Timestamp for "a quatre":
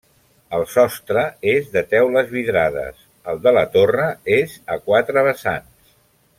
4.77-5.29